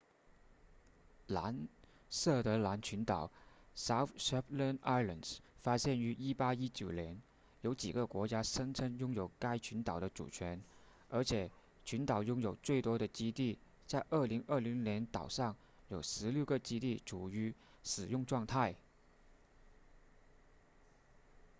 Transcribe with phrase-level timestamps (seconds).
[1.27, 1.67] 南
[2.09, 3.29] 设得兰群岛
[3.75, 7.21] south shetland islands 发现于1819年
[7.61, 10.59] 有几个国家声称拥有该群岛的主权
[11.09, 11.51] 而且
[11.85, 15.55] 群岛拥有最多的基地在2020年岛上
[15.87, 18.73] 有十六个基地处于使用状态